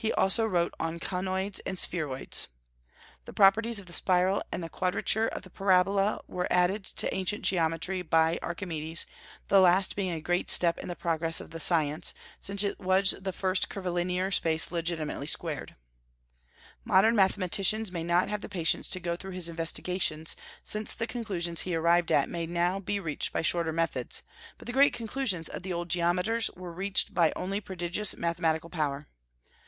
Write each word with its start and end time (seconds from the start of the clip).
He 0.00 0.12
also 0.12 0.46
wrote 0.46 0.74
on 0.78 1.00
conoids 1.00 1.58
and 1.66 1.76
spheroids. 1.76 2.46
"The 3.24 3.32
properties 3.32 3.80
of 3.80 3.86
the 3.86 3.92
spiral 3.92 4.44
and 4.52 4.62
the 4.62 4.68
quadrature 4.68 5.26
of 5.26 5.42
the 5.42 5.50
parabola 5.50 6.22
were 6.28 6.46
added 6.52 6.84
to 6.84 7.12
ancient 7.12 7.44
geometry 7.44 8.02
by 8.02 8.38
Archimedes, 8.40 9.06
the 9.48 9.58
last 9.60 9.96
being 9.96 10.12
a 10.12 10.20
great 10.20 10.50
step 10.50 10.78
in 10.78 10.86
the 10.86 10.94
progress 10.94 11.40
of 11.40 11.50
the 11.50 11.58
science, 11.58 12.14
since 12.38 12.62
it 12.62 12.78
was 12.78 13.10
the 13.20 13.32
first 13.32 13.68
curvilineal 13.68 14.32
space 14.32 14.70
legitimately 14.70 15.26
squared." 15.26 15.74
Modern 16.84 17.16
mathematicians 17.16 17.90
may 17.90 18.04
not 18.04 18.28
have 18.28 18.40
the 18.40 18.48
patience 18.48 18.88
to 18.90 19.00
go 19.00 19.16
through 19.16 19.32
his 19.32 19.48
investigations, 19.48 20.36
since 20.62 20.94
the 20.94 21.08
conclusions 21.08 21.62
he 21.62 21.74
arrived 21.74 22.12
at 22.12 22.28
may 22.28 22.46
now 22.46 22.78
be 22.78 23.00
reached 23.00 23.32
by 23.32 23.42
shorter 23.42 23.72
methods; 23.72 24.22
but 24.58 24.66
the 24.66 24.72
great 24.72 24.92
conclusions 24.94 25.48
of 25.48 25.64
the 25.64 25.72
old 25.72 25.88
geometers 25.88 26.50
were 26.52 26.70
reached 26.70 27.14
by 27.14 27.32
only 27.34 27.60
prodigious 27.60 28.16
mathematical 28.16 28.70
power. 28.70 29.08